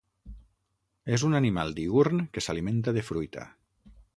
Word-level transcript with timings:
És 1.17 1.25
un 1.27 1.39
animal 1.41 1.75
diürn 1.81 2.25
que 2.37 2.43
s'alimenta 2.47 2.95
de 2.99 3.05
fruita. 3.11 3.45